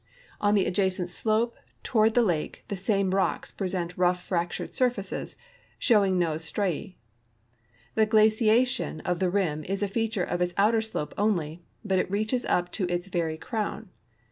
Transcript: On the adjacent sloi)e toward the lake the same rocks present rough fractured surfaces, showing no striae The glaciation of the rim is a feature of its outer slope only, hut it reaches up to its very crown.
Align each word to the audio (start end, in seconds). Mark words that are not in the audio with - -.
On 0.39 0.55
the 0.55 0.65
adjacent 0.65 1.09
sloi)e 1.09 1.51
toward 1.83 2.15
the 2.15 2.23
lake 2.23 2.63
the 2.69 2.75
same 2.75 3.13
rocks 3.13 3.51
present 3.51 3.95
rough 3.95 4.19
fractured 4.23 4.73
surfaces, 4.73 5.35
showing 5.77 6.17
no 6.17 6.39
striae 6.39 6.95
The 7.93 8.07
glaciation 8.07 9.01
of 9.01 9.19
the 9.19 9.29
rim 9.29 9.63
is 9.63 9.83
a 9.83 9.87
feature 9.87 10.23
of 10.23 10.41
its 10.41 10.55
outer 10.57 10.81
slope 10.81 11.13
only, 11.19 11.61
hut 11.87 11.99
it 11.99 12.09
reaches 12.09 12.47
up 12.47 12.71
to 12.71 12.85
its 12.85 13.09
very 13.09 13.37
crown. 13.37 13.89